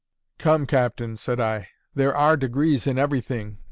"Come, 0.39 0.65
Captain," 0.65 1.15
said 1.15 1.39
I, 1.39 1.67
"there 1.93 2.17
are 2.17 2.35
degrees 2.35 2.87
in 2.87 2.97
everything. 2.97 3.59